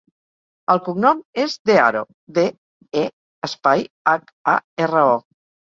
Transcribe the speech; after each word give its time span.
El 0.73 0.79
cognom 0.87 1.21
és 1.43 1.57
De 1.71 1.75
Haro: 1.83 2.03
de, 2.39 2.47
e, 3.05 3.07
espai, 3.51 3.87
hac, 4.15 4.37
a, 4.59 4.63
erra, 4.89 5.11
o. 5.17 5.21